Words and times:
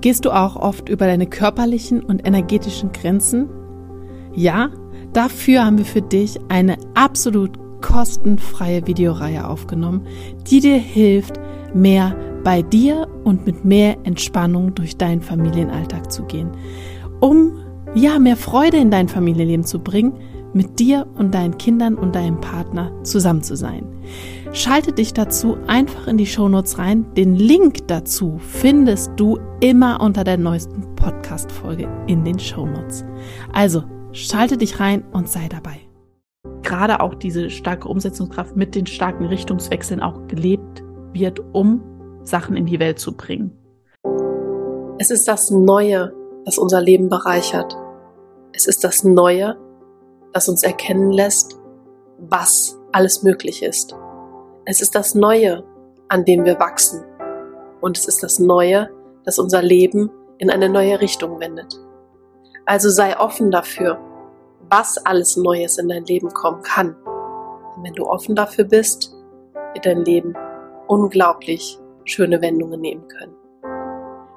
Gehst 0.00 0.24
du 0.24 0.30
auch 0.30 0.56
oft 0.56 0.88
über 0.88 1.06
deine 1.06 1.26
körperlichen 1.26 2.02
und 2.02 2.26
energetischen 2.26 2.92
Grenzen? 2.92 3.48
Ja, 4.34 4.70
dafür 5.12 5.64
haben 5.64 5.78
wir 5.78 5.84
für 5.84 6.02
dich 6.02 6.38
eine 6.48 6.76
absolut 6.94 7.58
kostenfreie 7.80 8.86
Videoreihe 8.86 9.46
aufgenommen, 9.46 10.06
die 10.48 10.60
dir 10.60 10.76
hilft, 10.76 11.40
mehr 11.74 12.14
bei 12.44 12.62
dir 12.62 13.08
und 13.24 13.46
mit 13.46 13.64
mehr 13.64 13.96
Entspannung 14.04 14.74
durch 14.74 14.96
deinen 14.96 15.20
Familienalltag 15.20 16.10
zu 16.12 16.24
gehen, 16.24 16.50
um 17.20 17.58
ja 17.94 18.18
mehr 18.18 18.36
Freude 18.36 18.76
in 18.76 18.90
dein 18.90 19.08
Familienleben 19.08 19.64
zu 19.64 19.80
bringen, 19.80 20.14
mit 20.52 20.78
dir 20.78 21.06
und 21.16 21.34
deinen 21.34 21.58
Kindern 21.58 21.94
und 21.94 22.14
deinem 22.14 22.40
Partner 22.40 22.92
zusammen 23.04 23.42
zu 23.42 23.56
sein. 23.56 23.86
Schalte 24.52 24.92
dich 24.92 25.12
dazu 25.12 25.58
einfach 25.66 26.06
in 26.06 26.16
die 26.16 26.26
Shownotes 26.26 26.78
rein. 26.78 27.06
Den 27.14 27.34
Link 27.34 27.86
dazu 27.88 28.38
findest 28.38 29.12
du 29.16 29.38
immer 29.60 30.00
unter 30.00 30.24
der 30.24 30.38
neuesten 30.38 30.94
Podcast-Folge 30.96 31.88
in 32.06 32.24
den 32.24 32.38
Shownotes. 32.38 33.04
Also 33.52 33.84
schalte 34.12 34.56
dich 34.56 34.80
rein 34.80 35.04
und 35.12 35.28
sei 35.28 35.48
dabei. 35.48 35.80
Gerade 36.62 37.00
auch 37.00 37.14
diese 37.14 37.50
starke 37.50 37.88
Umsetzungskraft 37.88 38.56
mit 38.56 38.74
den 38.74 38.86
starken 38.86 39.26
Richtungswechseln 39.26 40.00
auch 40.00 40.26
gelebt 40.28 40.82
wird, 41.12 41.40
um 41.52 41.82
Sachen 42.22 42.56
in 42.56 42.66
die 42.66 42.80
Welt 42.80 42.98
zu 42.98 43.16
bringen. 43.16 43.52
Es 44.98 45.10
ist 45.10 45.28
das 45.28 45.50
Neue, 45.50 46.12
das 46.44 46.58
unser 46.58 46.80
Leben 46.80 47.08
bereichert. 47.08 47.76
Es 48.52 48.66
ist 48.66 48.82
das 48.82 49.04
Neue, 49.04 49.56
das 50.38 50.48
uns 50.48 50.62
erkennen 50.62 51.10
lässt, 51.10 51.58
was 52.18 52.78
alles 52.92 53.24
möglich 53.24 53.60
ist. 53.60 53.96
Es 54.66 54.80
ist 54.80 54.94
das 54.94 55.16
Neue, 55.16 55.64
an 56.08 56.24
dem 56.24 56.44
wir 56.44 56.60
wachsen. 56.60 57.04
Und 57.80 57.98
es 57.98 58.06
ist 58.06 58.22
das 58.22 58.38
Neue, 58.38 58.88
das 59.24 59.40
unser 59.40 59.62
Leben 59.62 60.12
in 60.38 60.48
eine 60.48 60.68
neue 60.68 61.00
Richtung 61.00 61.40
wendet. 61.40 61.74
Also 62.66 62.88
sei 62.88 63.18
offen 63.18 63.50
dafür, 63.50 63.98
was 64.70 64.96
alles 64.98 65.36
Neues 65.36 65.76
in 65.76 65.88
dein 65.88 66.04
Leben 66.04 66.28
kommen 66.32 66.62
kann. 66.62 66.94
Und 67.74 67.82
wenn 67.82 67.94
du 67.94 68.06
offen 68.06 68.36
dafür 68.36 68.64
bist, 68.64 69.12
wird 69.72 69.86
dein 69.86 70.04
Leben 70.04 70.36
unglaublich 70.86 71.80
schöne 72.04 72.40
Wendungen 72.40 72.80
nehmen 72.80 73.08
können. 73.08 73.34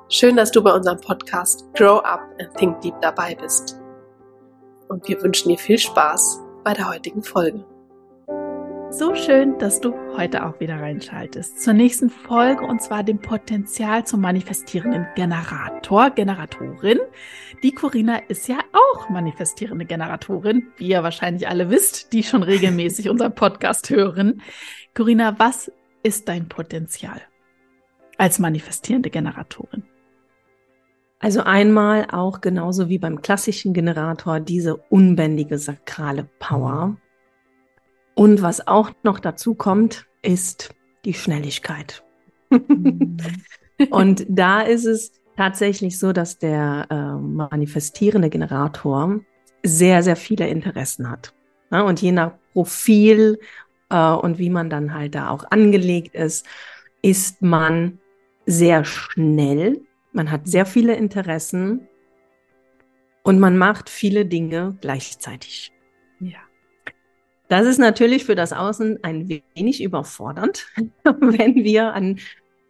Schön, 0.09 0.35
dass 0.35 0.49
du 0.49 0.63
bei 0.63 0.73
unserem 0.73 0.99
Podcast 0.99 1.71
Grow 1.75 1.99
Up 2.03 2.21
and 2.39 2.51
Think 2.57 2.81
Deep 2.81 2.99
dabei 3.01 3.35
bist. 3.35 3.80
Und 4.91 5.07
wir 5.07 5.21
wünschen 5.23 5.47
dir 5.47 5.57
viel 5.57 5.77
Spaß 5.77 6.41
bei 6.65 6.73
der 6.73 6.89
heutigen 6.89 7.23
Folge. 7.23 7.65
So 8.89 9.15
schön, 9.15 9.57
dass 9.57 9.79
du 9.79 9.93
heute 10.17 10.45
auch 10.45 10.59
wieder 10.59 10.81
reinschaltest 10.81 11.63
zur 11.63 11.71
nächsten 11.71 12.09
Folge 12.09 12.65
und 12.65 12.81
zwar 12.81 13.01
dem 13.01 13.19
Potenzial 13.19 14.05
zum 14.05 14.19
manifestierenden 14.19 15.07
Generator, 15.15 16.09
Generatorin. 16.09 16.99
Die 17.63 17.71
Corinna 17.71 18.17
ist 18.27 18.49
ja 18.49 18.57
auch 18.73 19.07
manifestierende 19.07 19.85
Generatorin, 19.85 20.67
wie 20.75 20.89
ihr 20.89 21.03
wahrscheinlich 21.03 21.47
alle 21.47 21.69
wisst, 21.69 22.11
die 22.11 22.23
schon 22.23 22.43
regelmäßig 22.43 23.09
unseren 23.09 23.33
Podcast 23.33 23.89
hören. 23.89 24.41
Corinna, 24.93 25.39
was 25.39 25.71
ist 26.03 26.27
dein 26.27 26.49
Potenzial 26.49 27.21
als 28.17 28.39
manifestierende 28.39 29.09
Generatorin? 29.09 29.83
Also 31.21 31.43
einmal 31.43 32.07
auch 32.11 32.41
genauso 32.41 32.89
wie 32.89 32.97
beim 32.97 33.21
klassischen 33.21 33.73
Generator 33.73 34.39
diese 34.39 34.75
unbändige 34.75 35.59
sakrale 35.59 36.27
Power. 36.39 36.97
Und 38.15 38.41
was 38.41 38.67
auch 38.67 38.89
noch 39.03 39.19
dazu 39.19 39.53
kommt, 39.53 40.07
ist 40.23 40.73
die 41.05 41.13
Schnelligkeit. 41.13 42.03
Und 43.91 44.25
da 44.29 44.61
ist 44.61 44.85
es 44.85 45.13
tatsächlich 45.37 45.97
so, 45.97 46.11
dass 46.11 46.39
der 46.39 46.87
äh, 46.89 47.21
manifestierende 47.21 48.29
Generator 48.29 49.19
sehr, 49.63 50.03
sehr 50.03 50.15
viele 50.15 50.47
Interessen 50.47 51.09
hat. 51.09 51.33
Ja, 51.71 51.81
und 51.81 52.01
je 52.01 52.11
nach 52.11 52.33
Profil 52.53 53.39
äh, 53.89 54.11
und 54.11 54.39
wie 54.39 54.49
man 54.49 54.69
dann 54.69 54.93
halt 54.93 55.15
da 55.15 55.29
auch 55.29 55.45
angelegt 55.49 56.15
ist, 56.15 56.45
ist 57.01 57.41
man 57.41 57.99
sehr 58.45 58.83
schnell, 58.83 59.81
man 60.13 60.31
hat 60.31 60.47
sehr 60.47 60.65
viele 60.65 60.95
Interessen 60.95 61.87
und 63.23 63.39
man 63.39 63.57
macht 63.57 63.89
viele 63.89 64.25
Dinge 64.25 64.77
gleichzeitig. 64.81 65.71
Ja. 66.19 66.39
Das 67.47 67.65
ist 67.65 67.79
natürlich 67.79 68.25
für 68.25 68.35
das 68.35 68.53
Außen 68.53 69.03
ein 69.03 69.27
wenig 69.55 69.83
überfordernd, 69.83 70.67
wenn 71.03 71.55
wir 71.55 71.93
an 71.93 72.19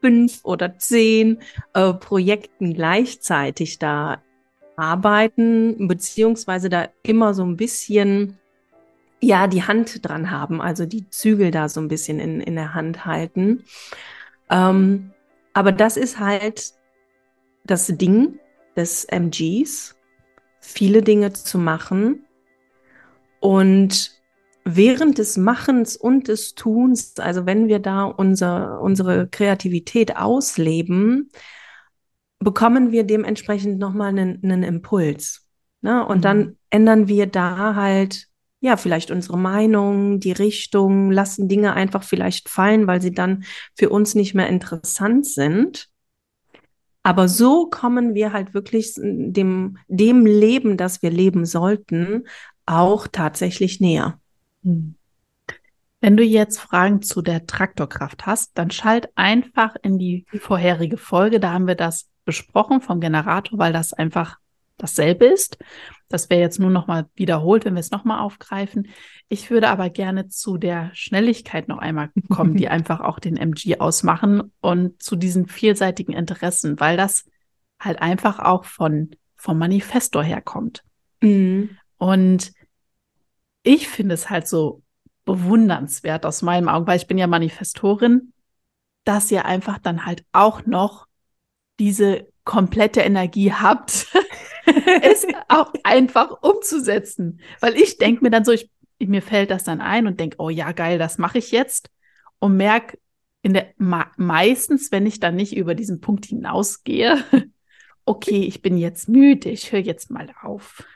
fünf 0.01 0.39
oder 0.43 0.77
zehn 0.77 1.39
äh, 1.73 1.93
Projekten 1.93 2.73
gleichzeitig 2.73 3.77
da 3.77 4.21
arbeiten, 4.75 5.87
beziehungsweise 5.87 6.69
da 6.69 6.89
immer 7.03 7.33
so 7.33 7.43
ein 7.43 7.57
bisschen 7.57 8.39
ja 9.21 9.45
die 9.45 9.61
Hand 9.63 10.07
dran 10.07 10.31
haben, 10.31 10.61
also 10.61 10.85
die 10.87 11.07
Zügel 11.09 11.51
da 11.51 11.69
so 11.69 11.79
ein 11.79 11.87
bisschen 11.87 12.19
in, 12.19 12.41
in 12.41 12.55
der 12.55 12.73
Hand 12.73 13.05
halten. 13.05 13.63
Ähm, 14.49 15.11
aber 15.53 15.71
das 15.71 15.97
ist 15.97 16.19
halt 16.19 16.73
das 17.71 17.87
Ding 17.87 18.37
des 18.75 19.05
MGs, 19.05 19.95
viele 20.59 21.01
Dinge 21.01 21.31
zu 21.31 21.57
machen 21.57 22.25
und 23.39 24.11
während 24.65 25.17
des 25.17 25.37
Machens 25.37 25.95
und 25.95 26.27
des 26.27 26.53
Tuns, 26.53 27.17
also 27.17 27.45
wenn 27.45 27.69
wir 27.69 27.79
da 27.79 28.03
unser, 28.03 28.81
unsere 28.81 29.27
Kreativität 29.27 30.17
ausleben, 30.17 31.31
bekommen 32.39 32.91
wir 32.91 33.05
dementsprechend 33.05 33.79
nochmal 33.79 34.09
einen, 34.09 34.41
einen 34.43 34.63
Impuls. 34.63 35.47
Ne? 35.81 36.05
Und 36.05 36.17
mhm. 36.17 36.21
dann 36.21 36.57
ändern 36.69 37.07
wir 37.07 37.25
da 37.25 37.75
halt, 37.75 38.27
ja, 38.59 38.77
vielleicht 38.77 39.11
unsere 39.11 39.37
Meinung, 39.37 40.19
die 40.19 40.33
Richtung, 40.33 41.09
lassen 41.09 41.47
Dinge 41.47 41.73
einfach 41.73 42.03
vielleicht 42.03 42.49
fallen, 42.49 42.85
weil 42.85 43.01
sie 43.01 43.13
dann 43.13 43.45
für 43.75 43.89
uns 43.89 44.13
nicht 44.13 44.35
mehr 44.35 44.47
interessant 44.47 45.25
sind. 45.25 45.90
Aber 47.03 47.27
so 47.27 47.67
kommen 47.67 48.13
wir 48.13 48.31
halt 48.31 48.53
wirklich 48.53 48.93
dem, 48.95 49.77
dem 49.87 50.25
Leben, 50.25 50.77
das 50.77 51.01
wir 51.01 51.09
leben 51.09 51.45
sollten, 51.45 52.27
auch 52.65 53.07
tatsächlich 53.07 53.79
näher. 53.79 54.19
Hm. 54.63 54.95
Wenn 55.99 56.17
du 56.17 56.23
jetzt 56.23 56.59
Fragen 56.59 57.01
zu 57.03 57.21
der 57.21 57.45
Traktorkraft 57.45 58.25
hast, 58.25 58.57
dann 58.57 58.71
schalt 58.71 59.09
einfach 59.15 59.75
in 59.83 59.99
die 59.99 60.25
vorherige 60.39 60.97
Folge. 60.97 61.39
Da 61.39 61.53
haben 61.53 61.67
wir 61.67 61.75
das 61.75 62.09
besprochen 62.25 62.81
vom 62.81 62.99
Generator, 62.99 63.59
weil 63.59 63.71
das 63.71 63.93
einfach 63.93 64.37
dasselbe 64.81 65.25
ist. 65.25 65.57
Das 66.09 66.29
wäre 66.29 66.41
jetzt 66.41 66.59
nur 66.59 66.69
nochmal 66.69 67.07
wiederholt, 67.15 67.65
wenn 67.65 67.75
wir 67.75 67.79
es 67.79 67.91
nochmal 67.91 68.19
aufgreifen. 68.19 68.89
Ich 69.29 69.49
würde 69.49 69.69
aber 69.69 69.89
gerne 69.89 70.27
zu 70.27 70.57
der 70.57 70.91
Schnelligkeit 70.93 71.67
noch 71.67 71.77
einmal 71.77 72.09
kommen, 72.29 72.55
die 72.55 72.67
einfach 72.69 72.99
auch 72.99 73.19
den 73.19 73.37
MG 73.37 73.79
ausmachen 73.79 74.51
und 74.59 75.01
zu 75.01 75.15
diesen 75.15 75.47
vielseitigen 75.47 76.13
Interessen, 76.13 76.79
weil 76.79 76.97
das 76.97 77.25
halt 77.79 78.01
einfach 78.01 78.39
auch 78.39 78.65
von, 78.65 79.11
vom 79.35 79.57
Manifestor 79.57 80.23
herkommt. 80.23 80.83
Mhm. 81.21 81.77
Und 81.97 82.51
ich 83.63 83.87
finde 83.87 84.15
es 84.15 84.29
halt 84.29 84.47
so 84.47 84.81
bewundernswert 85.25 86.25
aus 86.25 86.41
meinem 86.41 86.67
Augen, 86.67 86.87
weil 86.87 86.97
ich 86.97 87.07
bin 87.07 87.17
ja 87.17 87.27
Manifestorin, 87.27 88.33
dass 89.03 89.31
ihr 89.31 89.45
einfach 89.45 89.77
dann 89.77 90.05
halt 90.05 90.25
auch 90.31 90.65
noch 90.65 91.07
diese 91.79 92.27
komplette 92.43 93.01
Energie 93.01 93.53
habt, 93.53 94.07
es 95.01 95.25
auch 95.47 95.73
einfach 95.83 96.41
umzusetzen. 96.41 97.39
Weil 97.59 97.75
ich 97.75 97.97
denke 97.97 98.23
mir 98.23 98.29
dann 98.29 98.45
so, 98.45 98.51
ich, 98.51 98.69
mir 98.99 99.21
fällt 99.21 99.51
das 99.51 99.63
dann 99.63 99.81
ein 99.81 100.07
und 100.07 100.19
denke, 100.19 100.37
oh 100.39 100.49
ja, 100.49 100.71
geil, 100.71 100.97
das 100.97 101.17
mache 101.17 101.39
ich 101.39 101.51
jetzt 101.51 101.89
und 102.39 102.57
merke 102.57 102.97
in 103.41 103.53
der 103.53 103.73
meistens, 104.17 104.91
wenn 104.91 105.05
ich 105.05 105.19
dann 105.19 105.35
nicht 105.35 105.55
über 105.55 105.73
diesen 105.73 106.01
Punkt 106.01 106.25
hinausgehe, 106.25 107.23
okay, 108.05 108.43
ich 108.43 108.61
bin 108.61 108.77
jetzt 108.77 109.09
müde, 109.09 109.49
ich 109.49 109.71
höre 109.71 109.79
jetzt 109.79 110.11
mal 110.11 110.27
auf. 110.41 110.83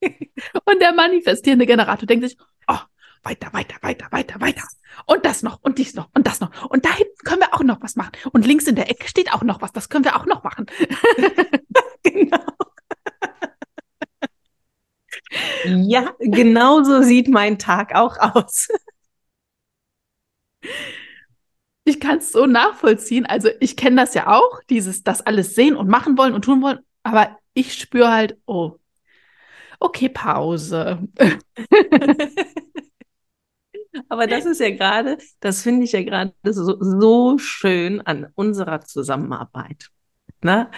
Und 0.00 0.80
der 0.80 0.92
manifestierende 0.92 1.64
Generator 1.64 2.06
denkt 2.06 2.28
sich, 2.28 2.36
oh, 2.68 2.78
weiter, 3.24 3.52
weiter, 3.52 3.76
weiter, 3.82 4.06
weiter, 4.10 4.40
weiter. 4.40 4.62
Und 5.06 5.24
das 5.24 5.42
noch 5.42 5.60
und 5.62 5.78
dies 5.78 5.94
noch 5.94 6.08
und 6.14 6.26
das 6.26 6.40
noch. 6.40 6.70
Und 6.70 6.84
da 6.84 6.90
hinten 6.94 7.16
können 7.24 7.40
wir 7.40 7.54
auch 7.54 7.62
noch 7.62 7.82
was 7.82 7.96
machen. 7.96 8.12
Und 8.32 8.46
links 8.46 8.66
in 8.66 8.76
der 8.76 8.90
Ecke 8.90 9.08
steht 9.08 9.32
auch 9.32 9.42
noch 9.42 9.62
was. 9.62 9.72
Das 9.72 9.88
können 9.88 10.04
wir 10.04 10.16
auch 10.16 10.26
noch 10.26 10.44
machen. 10.44 10.66
genau. 12.02 12.38
Ja, 15.64 16.14
genau 16.20 16.82
so 16.84 17.02
sieht 17.02 17.28
mein 17.28 17.58
Tag 17.58 17.94
auch 17.94 18.18
aus. 18.18 18.68
Ich 21.84 22.00
kann 22.00 22.18
es 22.18 22.32
so 22.32 22.46
nachvollziehen. 22.46 23.26
Also 23.26 23.50
ich 23.60 23.76
kenne 23.76 23.96
das 23.96 24.14
ja 24.14 24.28
auch, 24.28 24.62
dieses, 24.70 25.02
das 25.02 25.20
alles 25.20 25.54
sehen 25.54 25.76
und 25.76 25.88
machen 25.88 26.16
wollen 26.16 26.34
und 26.34 26.42
tun 26.44 26.62
wollen. 26.62 26.78
Aber 27.02 27.38
ich 27.54 27.74
spüre 27.74 28.10
halt, 28.10 28.38
oh, 28.46 28.78
okay, 29.80 30.08
Pause. 30.08 31.06
Aber 34.08 34.26
das 34.26 34.44
ist 34.44 34.60
ja 34.60 34.70
gerade, 34.70 35.18
das 35.40 35.62
finde 35.62 35.84
ich 35.84 35.92
ja 35.92 36.02
gerade 36.02 36.34
so, 36.44 36.76
so 36.80 37.38
schön 37.38 38.00
an 38.00 38.28
unserer 38.34 38.80
Zusammenarbeit. 38.80 39.88
Ne? 40.42 40.70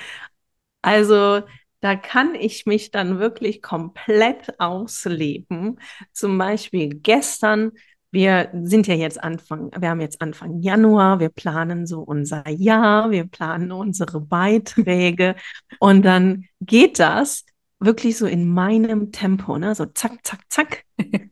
Also 0.83 1.43
da 1.81 1.97
kann 1.97 2.35
ich 2.35 2.67
mich 2.67 2.91
dann 2.91 3.19
wirklich 3.19 3.63
komplett 3.63 4.59
ausleben. 4.61 5.79
Zum 6.13 6.39
Beispiel 6.39 6.89
gestern, 6.89 7.73
wir 8.11 8.51
sind 8.63 8.87
ja 8.87 8.95
jetzt 8.95 9.23
Anfang, 9.23 9.71
wir 9.79 9.91
haben 9.91 10.01
jetzt 10.01 10.23
Anfang 10.23 10.61
Januar, 10.63 11.21
wir 11.21 11.29
planen 11.29 11.87
so 11.87 12.01
unser 12.01 12.49
Jahr, 12.49 13.11
wir 13.11 13.27
planen 13.27 13.73
unsere 13.73 14.21
Beiträge 14.21 15.37
und 15.79 16.03
dann 16.03 16.47
geht 16.61 16.99
das 16.99 17.45
wirklich 17.79 18.17
so 18.17 18.27
in 18.27 18.49
meinem 18.49 19.13
Tempo, 19.13 19.59
ne? 19.59 19.75
so 19.75 19.87
zack, 19.87 20.25
zack, 20.25 20.41
zack. 20.49 20.85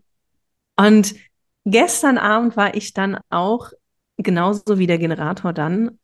und 0.76 1.14
gestern 1.64 2.19
Abend 2.19 2.56
war 2.56 2.75
ich 2.75 2.93
dann 2.93 3.19
auch 3.31 3.70
genauso 4.16 4.78
wie 4.78 4.87
der 4.87 4.99
Generator 4.99 5.52
dann 5.52 5.99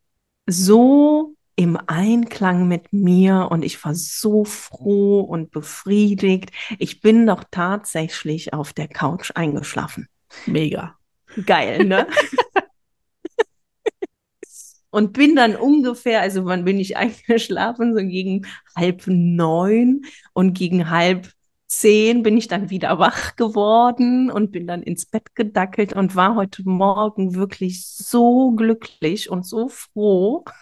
so 0.47 1.35
im 1.57 1.79
Einklang 1.87 2.69
mit 2.69 2.93
mir 2.93 3.49
und 3.51 3.63
ich 3.63 3.83
war 3.85 3.95
so 3.95 4.45
froh 4.45 5.21
und 5.21 5.51
befriedigt. 5.51 6.51
Ich 6.79 7.03
bin 7.03 7.27
doch 7.27 7.45
tatsächlich 7.51 8.55
auf 8.55 8.73
der 8.73 8.89
Couch 8.89 9.33
eingeschlafen. 9.35 10.09
Mega. 10.47 10.97
Geil, 11.45 11.85
ne? 11.85 12.07
und 14.91 15.13
bin 15.13 15.37
dann 15.37 15.55
ungefähr, 15.55 16.23
also 16.23 16.47
wann 16.47 16.65
bin 16.65 16.81
ich 16.81 16.97
eingeschlafen? 16.97 17.95
So 17.95 18.05
gegen 18.07 18.47
halb 18.75 19.07
neun 19.07 20.03
und 20.33 20.55
gegen 20.55 20.91
halb 20.91 21.31
zehn 21.71 22.23
bin 22.23 22.37
ich 22.37 22.49
dann 22.49 22.69
wieder 22.69 22.99
wach 22.99 23.37
geworden 23.37 24.31
und 24.31 24.53
bin 24.53 24.67
dann 24.67 24.83
ins 24.83 25.07
Bett 25.07 25.35
gedackelt 25.35 25.93
und 25.93 26.17
war 26.17 26.35
heute 26.35 26.63
Morgen 26.69 27.35
wirklich 27.35 27.87
so 27.87 28.51
glücklich 28.53 29.31
und 29.31 29.47
so 29.47 29.69
froh. 29.69 30.45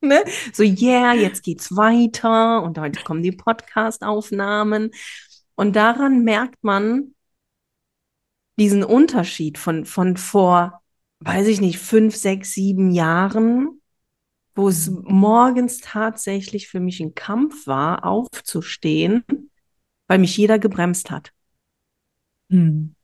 Ne? 0.00 0.22
So, 0.52 0.62
yeah, 0.62 1.14
jetzt 1.14 1.42
geht's 1.42 1.74
weiter 1.74 2.62
und 2.62 2.76
heute 2.76 3.02
kommen 3.04 3.22
die 3.22 3.32
Podcast-Aufnahmen. 3.32 4.90
Und 5.54 5.76
daran 5.76 6.24
merkt 6.24 6.62
man 6.62 7.14
diesen 8.58 8.84
Unterschied 8.84 9.56
von, 9.56 9.86
von 9.86 10.18
vor, 10.18 10.82
weiß 11.20 11.46
ich 11.46 11.62
nicht, 11.62 11.78
fünf, 11.78 12.16
sechs, 12.16 12.52
sieben 12.52 12.90
Jahren, 12.90 13.80
wo 14.54 14.68
es 14.68 14.90
mhm. 14.90 15.04
morgens 15.06 15.78
tatsächlich 15.78 16.68
für 16.68 16.80
mich 16.80 17.00
ein 17.00 17.14
Kampf 17.14 17.66
war, 17.66 18.04
aufzustehen, 18.04 19.24
weil 20.06 20.18
mich 20.18 20.36
jeder 20.36 20.58
gebremst 20.58 21.10
hat. 21.10 21.32
Hm. 22.50 22.94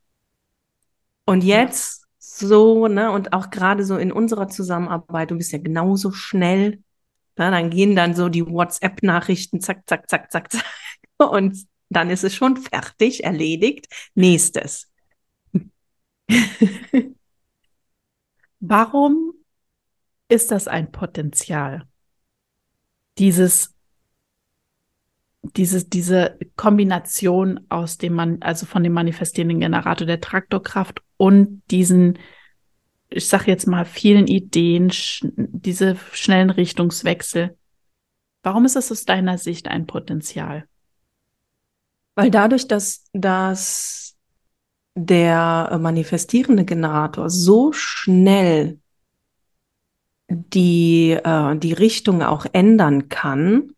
Und 1.25 1.45
jetzt 1.45 2.07
so, 2.19 2.89
ne, 2.89 3.11
und 3.11 3.33
auch 3.33 3.51
gerade 3.51 3.85
so 3.85 3.97
in 3.97 4.13
unserer 4.13 4.49
Zusammenarbeit, 4.49 5.31
du 5.31 5.37
bist 5.37 5.53
ja 5.53 5.59
genauso 5.59 6.13
schnell 6.13 6.83
na, 7.41 7.51
dann 7.51 7.71
gehen 7.71 7.97
dann 7.97 8.15
so 8.15 8.29
die 8.29 8.47
WhatsApp-Nachrichten, 8.47 9.63
zack, 9.63 9.89
zack, 9.89 10.11
zack, 10.11 10.31
zack, 10.31 10.53
zack. 10.53 10.63
Und 11.17 11.67
dann 11.89 12.11
ist 12.11 12.23
es 12.23 12.35
schon 12.35 12.59
fertig, 12.59 13.25
erledigt. 13.25 13.87
Nächstes. 14.15 14.93
Warum 18.61 19.33
ist 20.29 20.51
das 20.51 20.69
ein 20.69 20.93
Potenzial? 20.93 21.89
Dieses, 23.17 23.75
dieses, 25.43 25.89
diese 25.89 26.39
Kombination 26.57 27.61
aus 27.69 27.99
dem 27.99 28.15
man, 28.15 28.43
also 28.43 28.67
von 28.67 28.83
dem 28.83 28.93
manifestierenden 28.93 29.61
Generator 29.61 30.07
der 30.07 30.21
Traktorkraft 30.21 31.03
und 31.17 31.63
diesen 31.71 32.19
ich 33.11 33.29
sage 33.29 33.51
jetzt 33.51 33.67
mal, 33.67 33.85
vielen 33.85 34.27
Ideen, 34.27 34.91
sch 34.91 35.27
diese 35.37 35.97
schnellen 36.13 36.51
Richtungswechsel. 36.51 37.57
Warum 38.43 38.65
ist 38.65 38.77
das 38.77 38.91
aus 38.91 39.05
deiner 39.05 39.37
Sicht 39.37 39.69
ein 39.69 39.87
Potenzial? 39.87 40.65
Weil 42.15 42.31
dadurch, 42.31 42.69
dass, 42.69 43.05
dass 43.13 44.17
der 44.95 45.77
manifestierende 45.81 46.65
Generator 46.65 47.29
so 47.31 47.73
schnell 47.73 48.79
die, 50.29 51.11
äh, 51.11 51.57
die 51.57 51.73
Richtung 51.73 52.23
auch 52.23 52.47
ändern 52.53 53.09
kann, 53.09 53.73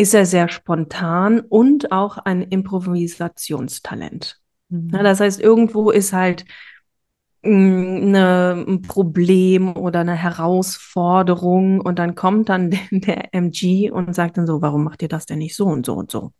ist 0.00 0.14
er 0.14 0.24
sehr 0.24 0.48
spontan 0.48 1.40
und 1.40 1.92
auch 1.92 2.16
ein 2.16 2.40
Improvisationstalent. 2.40 4.40
Mhm. 4.70 4.88
Na, 4.92 5.02
das 5.02 5.20
heißt, 5.20 5.38
irgendwo 5.38 5.90
ist 5.90 6.14
halt 6.14 6.46
eine, 7.42 8.64
ein 8.66 8.80
Problem 8.80 9.76
oder 9.76 10.00
eine 10.00 10.14
Herausforderung 10.14 11.82
und 11.82 11.98
dann 11.98 12.14
kommt 12.14 12.48
dann 12.48 12.70
der 12.90 13.34
MG 13.34 13.90
und 13.90 14.14
sagt 14.14 14.38
dann 14.38 14.46
so, 14.46 14.62
warum 14.62 14.84
macht 14.84 15.02
ihr 15.02 15.08
das 15.08 15.26
denn 15.26 15.38
nicht 15.38 15.54
so 15.54 15.66
und 15.66 15.84
so 15.84 15.92
und 15.92 16.10
so? 16.10 16.32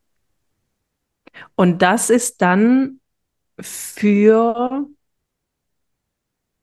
Und 1.55 1.83
das 1.83 2.09
ist 2.09 2.41
dann 2.41 3.01
für, 3.61 4.87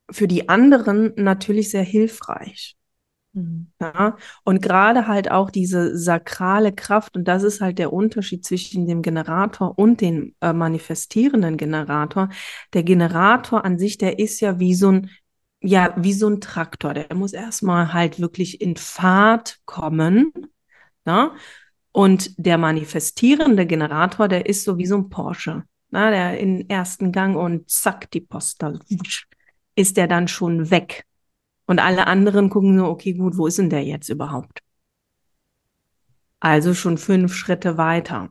für 0.10 0.28
die 0.28 0.50
anderen 0.50 1.14
natürlich 1.16 1.70
sehr 1.70 1.84
hilfreich. 1.84 2.76
Mhm. 3.38 3.68
Ja, 3.80 4.18
und 4.44 4.64
gerade 4.64 5.08
halt 5.08 5.30
auch 5.30 5.52
diese 5.52 5.96
sakrale 5.96 6.74
Kraft, 6.74 7.16
und 7.16 7.28
das 7.28 7.44
ist 7.44 7.62
halt 7.62 7.78
der 7.78 7.94
Unterschied 7.94 8.44
zwischen 8.44 8.88
dem 8.88 9.04
Generator 9.04 9.78
und 9.78 10.02
dem 10.02 10.34
äh, 10.42 10.54
manifestierenden 10.54 11.56
Generator. 11.58 12.30
Der 12.74 12.82
Generator 12.82 13.64
an 13.64 13.78
sich, 13.78 14.00
der 14.00 14.18
ist 14.18 14.40
ja 14.40 14.60
wie 14.60 14.74
so 14.74 14.92
ein, 14.92 15.12
ja, 15.62 15.94
wie 15.98 16.14
so 16.14 16.28
ein 16.28 16.42
Traktor. 16.42 16.96
Der 16.96 17.14
muss 17.14 17.34
erstmal 17.34 17.94
halt 17.94 18.20
wirklich 18.20 18.60
in 18.60 18.76
Fahrt 18.76 19.60
kommen. 19.66 20.34
Ja? 21.06 21.34
Und 21.92 22.32
der 22.38 22.58
manifestierende 22.58 23.68
Generator, 23.68 24.28
der 24.28 24.48
ist 24.48 24.64
so 24.64 24.80
wie 24.80 24.88
so 24.88 24.98
ein 24.98 25.10
Porsche. 25.10 25.64
Na, 25.90 26.10
der 26.10 26.40
in 26.40 26.70
ersten 26.70 27.12
Gang 27.12 27.38
und 27.38 27.70
zack, 27.70 28.12
die 28.12 28.20
Post, 28.20 28.62
da 28.62 28.74
ist 29.76 29.96
der 29.96 30.08
dann 30.08 30.28
schon 30.28 30.70
weg. 30.70 31.07
Und 31.68 31.80
alle 31.80 32.08
anderen 32.08 32.50
gucken 32.50 32.80
so, 32.80 32.86
okay, 32.86 33.14
gut, 33.14 33.38
wo 33.38 33.46
ist 33.46 33.60
denn 33.60 33.70
der 33.70 33.84
jetzt 33.84 34.10
überhaupt? 34.10 34.62
Also 36.40 36.74
schon 36.74 36.98
fünf 36.98 37.36
Schritte 37.36 37.78
weiter. 37.78 38.30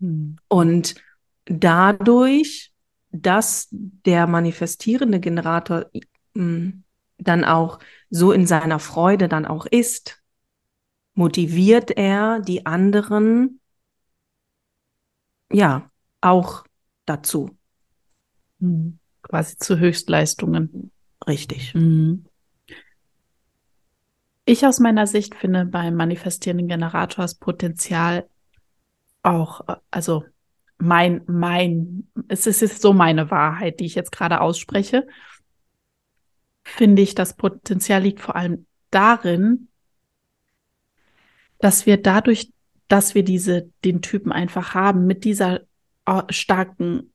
Hm. 0.00 0.36
Und 0.48 0.96
dadurch, 1.44 2.72
dass 3.10 3.68
der 3.70 4.26
manifestierende 4.26 5.20
Generator 5.20 5.86
mh, 6.34 6.44
hm, 6.44 6.84
dann 7.18 7.44
auch 7.44 7.78
so 8.10 8.32
in 8.32 8.46
seiner 8.46 8.80
Freude 8.80 9.28
dann 9.28 9.46
auch 9.46 9.64
ist, 9.66 10.20
motiviert 11.14 11.92
er 11.92 12.40
die 12.40 12.66
anderen 12.66 13.60
ja 15.52 15.88
auch 16.20 16.64
dazu. 17.06 17.56
Hm. 18.58 18.98
Quasi 19.22 19.56
zu 19.56 19.78
Höchstleistungen. 19.78 20.90
Richtig. 21.28 21.74
Mhm. 21.74 22.24
Ich 24.44 24.66
aus 24.66 24.80
meiner 24.80 25.06
Sicht 25.06 25.34
finde 25.34 25.64
beim 25.66 25.94
manifestierenden 25.94 26.68
Generator 26.68 27.24
das 27.24 27.36
Potenzial 27.36 28.28
auch, 29.22 29.68
äh, 29.68 29.76
also 29.90 30.24
mein, 30.78 31.22
mein, 31.26 32.08
es 32.28 32.46
ist, 32.46 32.62
es 32.62 32.72
ist 32.72 32.82
so 32.82 32.92
meine 32.92 33.30
Wahrheit, 33.30 33.78
die 33.78 33.86
ich 33.86 33.94
jetzt 33.94 34.10
gerade 34.10 34.40
ausspreche, 34.40 35.06
finde 36.64 37.02
ich, 37.02 37.14
das 37.14 37.36
Potenzial 37.36 38.02
liegt 38.02 38.20
vor 38.20 38.34
allem 38.34 38.66
darin, 38.90 39.68
dass 41.58 41.86
wir 41.86 42.02
dadurch, 42.02 42.52
dass 42.88 43.14
wir 43.14 43.22
diese, 43.22 43.70
den 43.84 44.02
Typen 44.02 44.32
einfach 44.32 44.74
haben, 44.74 45.06
mit 45.06 45.22
dieser 45.24 45.60
äh, 46.06 46.22
starken 46.30 47.12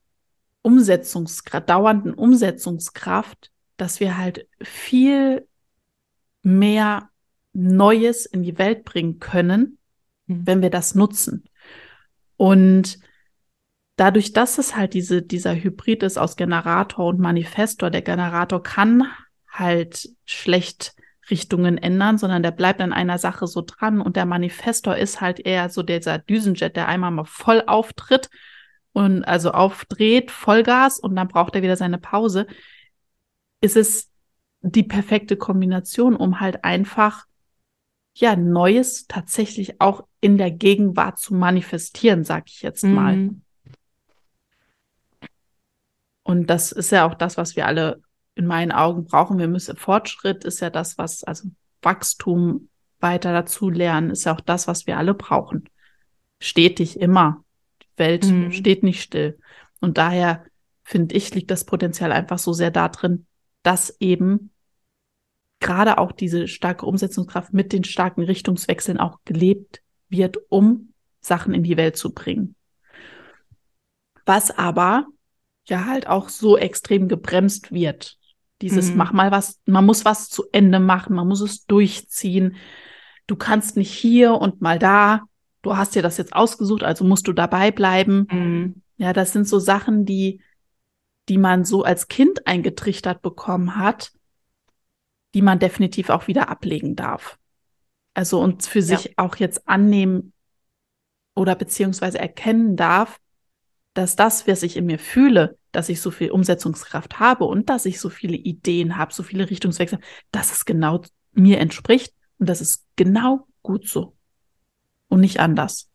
Umsetzungskraft, 0.62 1.68
dauernden 1.68 2.14
Umsetzungskraft, 2.14 3.52
dass 3.76 4.00
wir 4.00 4.16
halt 4.16 4.48
viel 4.62 5.46
mehr 6.42 7.10
Neues 7.52 8.26
in 8.26 8.42
die 8.42 8.58
Welt 8.58 8.84
bringen 8.84 9.18
können, 9.18 9.78
mhm. 10.26 10.46
wenn 10.46 10.62
wir 10.62 10.70
das 10.70 10.94
nutzen. 10.94 11.44
Und 12.36 12.98
dadurch, 13.96 14.32
dass 14.32 14.58
es 14.58 14.76
halt 14.76 14.94
diese, 14.94 15.22
dieser 15.22 15.54
Hybrid 15.54 16.02
ist 16.02 16.18
aus 16.18 16.36
Generator 16.36 17.06
und 17.06 17.18
Manifestor, 17.18 17.90
der 17.90 18.02
Generator 18.02 18.62
kann 18.62 19.04
halt 19.48 20.08
schlecht 20.24 20.94
Richtungen 21.30 21.78
ändern, 21.78 22.16
sondern 22.16 22.42
der 22.42 22.52
bleibt 22.52 22.80
an 22.80 22.92
einer 22.92 23.18
Sache 23.18 23.46
so 23.46 23.62
dran 23.62 24.00
und 24.00 24.16
der 24.16 24.24
Manifestor 24.24 24.96
ist 24.96 25.20
halt 25.20 25.40
eher 25.40 25.68
so 25.68 25.82
dieser 25.82 26.18
Düsenjet, 26.18 26.76
der 26.76 26.88
einmal 26.88 27.10
mal 27.10 27.24
voll 27.24 27.62
auftritt 27.66 28.30
und 28.92 29.24
also 29.24 29.50
aufdreht, 29.50 30.30
Vollgas 30.30 30.98
und 30.98 31.16
dann 31.16 31.28
braucht 31.28 31.54
er 31.54 31.62
wieder 31.62 31.76
seine 31.76 31.98
Pause. 31.98 32.46
Ist 33.60 33.76
es 33.76 34.10
die 34.60 34.82
perfekte 34.82 35.36
Kombination, 35.36 36.16
um 36.16 36.40
halt 36.40 36.64
einfach 36.64 37.26
ja, 38.20 38.34
Neues 38.34 39.06
tatsächlich 39.06 39.80
auch 39.80 40.04
in 40.20 40.38
der 40.38 40.50
Gegenwart 40.50 41.18
zu 41.18 41.34
manifestieren, 41.34 42.24
sag 42.24 42.48
ich 42.48 42.62
jetzt 42.62 42.82
mal. 42.82 43.16
Mhm. 43.16 43.42
Und 46.24 46.50
das 46.50 46.72
ist 46.72 46.90
ja 46.90 47.06
auch 47.06 47.14
das, 47.14 47.36
was 47.36 47.54
wir 47.54 47.66
alle 47.66 48.02
in 48.34 48.44
meinen 48.44 48.72
Augen 48.72 49.04
brauchen. 49.04 49.38
Wir 49.38 49.46
müssen 49.46 49.76
Fortschritt 49.76 50.44
ist 50.44 50.60
ja 50.60 50.68
das, 50.68 50.98
was, 50.98 51.22
also 51.22 51.48
Wachstum 51.80 52.68
weiter 52.98 53.32
dazu 53.32 53.70
lernen, 53.70 54.10
ist 54.10 54.24
ja 54.24 54.34
auch 54.34 54.40
das, 54.40 54.66
was 54.66 54.86
wir 54.88 54.98
alle 54.98 55.14
brauchen. 55.14 55.68
Stetig 56.40 57.00
immer. 57.00 57.44
Die 57.82 57.98
Welt 57.98 58.26
mhm. 58.26 58.50
steht 58.50 58.82
nicht 58.82 59.00
still. 59.00 59.38
Und 59.80 59.96
daher 59.96 60.44
finde 60.82 61.14
ich, 61.14 61.34
liegt 61.34 61.52
das 61.52 61.64
Potenzial 61.64 62.10
einfach 62.10 62.38
so 62.38 62.52
sehr 62.52 62.72
darin, 62.72 63.26
dass 63.62 63.96
eben 64.00 64.50
gerade 65.68 65.98
auch 65.98 66.12
diese 66.12 66.48
starke 66.48 66.86
Umsetzungskraft 66.86 67.52
mit 67.52 67.74
den 67.74 67.84
starken 67.84 68.22
Richtungswechseln 68.22 68.98
auch 68.98 69.18
gelebt 69.26 69.82
wird, 70.08 70.38
um 70.48 70.94
Sachen 71.20 71.52
in 71.52 71.62
die 71.62 71.76
Welt 71.76 71.98
zu 71.98 72.14
bringen. 72.14 72.54
Was 74.24 74.50
aber 74.50 75.06
ja 75.66 75.84
halt 75.84 76.06
auch 76.06 76.30
so 76.30 76.56
extrem 76.56 77.06
gebremst 77.06 77.70
wird. 77.70 78.16
Dieses 78.62 78.90
mhm. 78.90 78.96
mach 78.96 79.12
mal 79.12 79.30
was, 79.30 79.60
man 79.66 79.84
muss 79.84 80.06
was 80.06 80.30
zu 80.30 80.44
Ende 80.52 80.80
machen, 80.80 81.14
man 81.14 81.28
muss 81.28 81.42
es 81.42 81.66
durchziehen. 81.66 82.56
Du 83.26 83.36
kannst 83.36 83.76
nicht 83.76 83.92
hier 83.92 84.32
und 84.36 84.62
mal 84.62 84.78
da. 84.78 85.24
Du 85.60 85.76
hast 85.76 85.94
dir 85.94 86.02
das 86.02 86.16
jetzt 86.16 86.32
ausgesucht, 86.32 86.82
also 86.82 87.04
musst 87.04 87.28
du 87.28 87.34
dabei 87.34 87.70
bleiben. 87.72 88.26
Mhm. 88.30 88.82
Ja, 88.96 89.12
das 89.12 89.34
sind 89.34 89.46
so 89.46 89.58
Sachen, 89.58 90.06
die, 90.06 90.40
die 91.28 91.36
man 91.36 91.66
so 91.66 91.82
als 91.82 92.08
Kind 92.08 92.46
eingetrichtert 92.46 93.20
bekommen 93.20 93.76
hat, 93.76 94.12
die 95.38 95.42
man 95.42 95.60
definitiv 95.60 96.10
auch 96.10 96.26
wieder 96.26 96.48
ablegen 96.48 96.96
darf. 96.96 97.38
Also 98.12 98.40
und 98.40 98.64
für 98.64 98.82
sich 98.82 99.04
ja. 99.04 99.10
auch 99.18 99.36
jetzt 99.36 99.68
annehmen 99.68 100.32
oder 101.36 101.54
beziehungsweise 101.54 102.18
erkennen 102.18 102.74
darf, 102.74 103.20
dass 103.94 104.16
das, 104.16 104.48
was 104.48 104.64
ich 104.64 104.76
in 104.76 104.86
mir 104.86 104.98
fühle, 104.98 105.56
dass 105.70 105.90
ich 105.90 106.00
so 106.00 106.10
viel 106.10 106.32
Umsetzungskraft 106.32 107.20
habe 107.20 107.44
und 107.44 107.70
dass 107.70 107.86
ich 107.86 108.00
so 108.00 108.10
viele 108.10 108.36
Ideen 108.36 108.96
habe, 108.96 109.14
so 109.14 109.22
viele 109.22 109.48
Richtungswechsel, 109.48 110.00
dass 110.32 110.50
es 110.50 110.64
genau 110.64 111.02
mir 111.30 111.60
entspricht 111.60 112.12
und 112.40 112.48
das 112.48 112.60
ist 112.60 112.84
genau 112.96 113.46
gut 113.62 113.86
so 113.86 114.16
und 115.06 115.20
nicht 115.20 115.38
anders. 115.38 115.88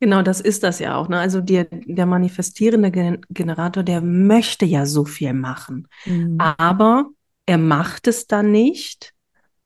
Genau, 0.00 0.22
das 0.22 0.40
ist 0.40 0.62
das 0.62 0.78
ja 0.78 0.96
auch. 0.96 1.10
Ne? 1.10 1.18
Also 1.18 1.42
der, 1.42 1.66
der 1.70 2.06
manifestierende 2.06 3.20
Generator, 3.28 3.82
der 3.82 4.00
möchte 4.00 4.64
ja 4.64 4.86
so 4.86 5.04
viel 5.04 5.34
machen, 5.34 5.86
mhm. 6.06 6.38
aber 6.38 7.10
er 7.46 7.58
macht 7.58 8.06
es 8.06 8.26
dann 8.26 8.50
nicht 8.52 9.12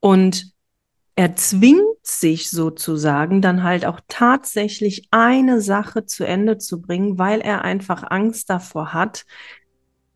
und 0.00 0.52
er 1.16 1.34
zwingt 1.34 1.82
sich 2.02 2.48
sozusagen 2.50 3.42
dann 3.42 3.64
halt 3.64 3.84
auch 3.84 4.00
tatsächlich 4.06 5.08
eine 5.10 5.60
Sache 5.60 6.06
zu 6.06 6.24
Ende 6.24 6.58
zu 6.58 6.80
bringen, 6.80 7.18
weil 7.18 7.40
er 7.40 7.62
einfach 7.62 8.04
Angst 8.08 8.50
davor 8.50 8.92
hat, 8.92 9.26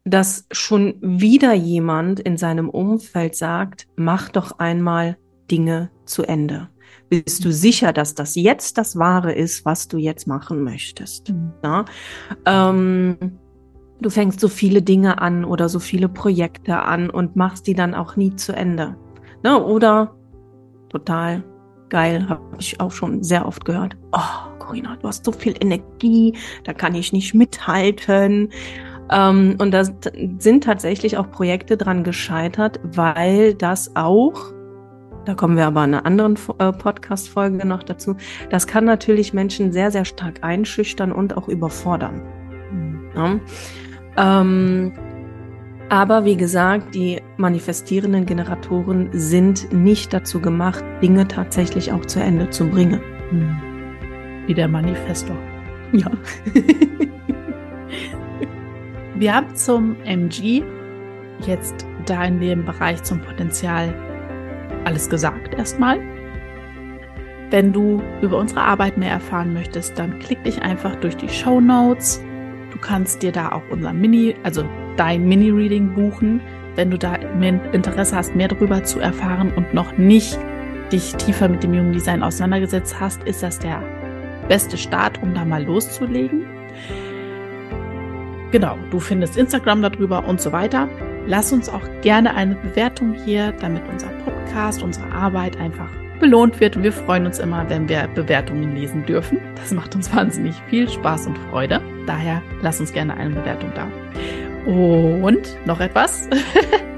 dass 0.04 0.47
schon 0.52 0.99
wieder 1.00 1.54
jemand 1.54 2.21
in 2.21 2.37
seinem 2.37 2.69
Umfeld 2.69 3.35
sagt, 3.35 3.88
mach 3.97 4.28
doch 4.28 4.59
einmal 4.59 5.16
Dinge 5.50 5.90
zu 6.04 6.23
Ende. 6.23 6.69
Bist 7.09 7.45
du 7.45 7.52
sicher, 7.52 7.92
dass 7.92 8.14
das 8.14 8.35
jetzt 8.37 8.78
das 8.78 8.97
Wahre 8.97 9.33
ist, 9.33 9.64
was 9.64 9.88
du 9.88 9.99
jetzt 9.99 10.26
machen 10.26 10.62
möchtest? 10.62 11.31
Mhm. 11.31 11.85
Ähm, 12.47 13.38
du 14.03 14.11
fängst 14.11 14.41
so 14.41 14.49
viele 14.49 14.83
Dinge 14.83 15.21
an 15.21 15.45
oder 15.45 15.69
so 15.69 15.79
viele 15.79 16.09
Projekte 16.09 16.79
an 16.79 17.11
und 17.11 17.37
machst 17.37 17.67
die 17.67 17.75
dann 17.75 17.95
auch 17.95 18.17
nie 18.17 18.35
zu 18.37 18.53
Ende. 18.53 18.97
Ne? 19.43 19.63
Oder 19.63 20.15
total 20.89 21.43
geil, 21.89 22.27
habe 22.29 22.43
ich 22.59 22.81
auch 22.81 22.91
schon 22.91 23.23
sehr 23.23 23.47
oft 23.47 23.65
gehört. 23.65 23.97
Oh, 24.13 24.51
Corinna, 24.59 24.97
du 24.97 25.09
hast 25.09 25.25
so 25.25 25.33
viel 25.33 25.55
Energie, 25.61 26.35
da 26.65 26.73
kann 26.73 26.95
ich 26.95 27.13
nicht 27.13 27.35
mithalten. 27.35 28.49
Ähm, 29.11 29.57
und 29.59 29.73
da 29.73 29.85
sind 29.85 30.65
tatsächlich 30.65 31.19
auch 31.19 31.31
Projekte 31.31 31.77
dran 31.77 32.03
gescheitert, 32.03 32.81
weil 32.83 33.55
das 33.55 33.95
auch, 33.95 34.53
da 35.27 35.35
kommen 35.35 35.57
wir 35.57 35.67
aber 35.67 35.85
in 35.85 35.95
einer 35.95 36.07
anderen 36.07 36.39
äh, 36.59 36.73
Podcast-Folge 36.73 37.67
noch 37.67 37.83
dazu, 37.83 38.17
das 38.51 38.67
kann 38.67 38.85
natürlich 38.85 39.35
Menschen 39.35 39.73
sehr, 39.73 39.91
sehr 39.91 40.05
stark 40.05 40.43
einschüchtern 40.43 41.13
und 41.13 41.37
auch 41.37 41.49
überfordern. 41.49 42.23
Mhm. 42.71 43.11
Ja? 43.15 43.41
Ähm, 44.16 44.92
aber 45.88 46.25
wie 46.25 46.37
gesagt, 46.37 46.95
die 46.95 47.21
manifestierenden 47.37 48.25
Generatoren 48.25 49.11
sind 49.12 49.73
nicht 49.73 50.14
dazu 50.14 50.40
gemacht, 50.40 50.83
Dinge 51.02 51.28
tatsächlich 51.28 51.92
auch 51.92 52.07
zu 52.07 52.19
Ende 52.21 52.49
zu 52.50 52.66
bringen. 52.69 53.00
Hm. 53.31 53.57
Wie 54.47 54.54
der 54.54 54.69
Manifestor. 54.69 55.37
Ja. 55.92 56.11
Wir 59.14 59.35
haben 59.35 59.54
zum 59.54 59.97
MG 60.04 60.62
jetzt 61.47 61.87
da 62.07 62.25
in 62.25 62.40
dem 62.40 62.64
Bereich 62.64 63.02
zum 63.02 63.21
Potenzial 63.21 63.95
alles 64.85 65.09
gesagt 65.09 65.54
erstmal. 65.54 66.00
Wenn 67.50 67.73
du 67.73 68.02
über 68.23 68.38
unsere 68.38 68.62
Arbeit 68.62 68.97
mehr 68.97 69.11
erfahren 69.11 69.52
möchtest, 69.52 69.99
dann 69.99 70.19
klick 70.21 70.42
dich 70.45 70.62
einfach 70.62 70.97
durch 70.97 71.16
die 71.19 71.28
Show 71.28 71.61
Notes. 71.61 72.25
Du 72.73 72.79
kannst 72.79 73.23
dir 73.23 73.33
da 73.33 73.52
auch 73.52 73.62
unser 73.71 73.93
Mini, 73.93 74.35
also 74.43 74.64
dein 74.97 75.29
Mini-Reading 75.29 75.95
buchen, 75.95 76.41
wenn 76.75 76.91
du 76.91 76.97
da 76.97 77.17
Interesse 77.17 78.17
hast, 78.17 78.35
mehr 78.35 78.49
darüber 78.49 78.83
zu 78.83 78.99
erfahren 78.99 79.52
und 79.55 79.75
noch 79.75 79.99
nicht 79.99 80.38
dich 80.91 81.14
tiefer 81.17 81.49
mit 81.50 81.62
dem 81.62 81.73
Human 81.73 81.93
Design 81.93 82.23
auseinandergesetzt 82.23 82.99
hast, 82.99 83.23
ist 83.25 83.43
das 83.43 83.59
der 83.59 83.83
beste 84.49 84.79
Start, 84.79 85.23
um 85.23 85.35
da 85.35 85.45
mal 85.45 85.62
loszulegen. 85.62 86.47
Genau, 88.52 88.79
du 88.91 89.00
findest 89.00 89.37
Instagram 89.37 89.83
darüber 89.83 90.26
und 90.26 90.41
so 90.41 90.52
weiter. 90.52 90.88
Lass 91.26 91.52
uns 91.52 91.69
auch 91.69 91.87
gerne 92.00 92.35
eine 92.35 92.55
Bewertung 92.55 93.14
hier, 93.25 93.52
damit 93.52 93.83
unser 93.91 94.09
Podcast, 94.09 94.83
unsere 94.83 95.12
Arbeit 95.12 95.59
einfach 95.59 95.91
belohnt 96.23 96.61
wird. 96.61 96.76
Und 96.76 96.85
wir 96.85 96.93
freuen 96.93 97.26
uns 97.26 97.38
immer, 97.38 97.69
wenn 97.69 97.88
wir 97.88 98.09
Bewertungen 98.14 98.75
lesen 98.75 99.05
dürfen. 99.05 99.38
Das 99.57 99.73
macht 99.73 99.95
uns 99.95 100.14
wahnsinnig 100.14 100.55
viel 100.71 100.88
Spaß 100.88 101.26
und 101.26 101.37
Freude. 101.50 101.83
Daher 102.07 102.41
lass 102.62 102.81
uns 102.81 102.93
gerne 102.93 103.14
eine 103.14 103.35
Bewertung 103.35 103.73
da. 103.75 103.87
Und 104.64 105.67
noch 105.67 105.81
etwas. 105.81 106.31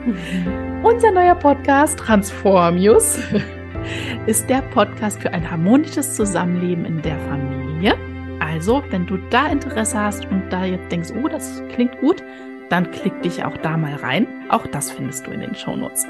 Unser 0.82 1.10
neuer 1.10 1.34
Podcast 1.34 1.98
Transformius 1.98 3.18
ist 4.26 4.48
der 4.50 4.60
Podcast 4.60 5.20
für 5.22 5.32
ein 5.32 5.50
harmonisches 5.50 6.14
Zusammenleben 6.14 6.84
in 6.84 7.00
der 7.00 7.18
Familie. 7.20 7.94
Also, 8.40 8.84
wenn 8.90 9.06
du 9.06 9.16
da 9.30 9.46
Interesse 9.46 9.98
hast 9.98 10.26
und 10.26 10.50
da 10.50 10.66
jetzt 10.66 10.92
denkst, 10.92 11.08
oh, 11.16 11.28
das 11.28 11.62
klingt 11.72 11.98
gut, 12.00 12.22
dann 12.68 12.90
klick 12.90 13.22
dich 13.22 13.44
auch 13.44 13.56
da 13.58 13.76
mal 13.78 13.94
rein. 13.94 14.26
Auch 14.50 14.66
das 14.66 14.90
findest 14.90 15.26
du 15.26 15.30
in 15.30 15.40
den 15.40 15.54
Shownotes. 15.54 16.06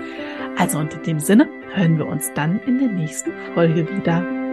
Also, 0.56 0.80
in 0.80 0.88
dem 1.06 1.18
Sinne 1.18 1.48
hören 1.74 1.98
wir 1.98 2.06
uns 2.06 2.32
dann 2.34 2.60
in 2.66 2.78
der 2.78 2.88
nächsten 2.88 3.32
Folge 3.54 3.88
wieder. 3.88 4.43